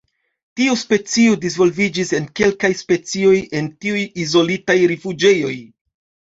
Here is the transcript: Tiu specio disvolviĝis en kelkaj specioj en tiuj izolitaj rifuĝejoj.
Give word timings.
Tiu 0.61 0.77
specio 0.83 1.35
disvolviĝis 1.43 2.15
en 2.21 2.25
kelkaj 2.41 2.73
specioj 2.81 3.35
en 3.61 3.71
tiuj 3.87 4.03
izolitaj 4.27 4.81
rifuĝejoj. 4.97 5.57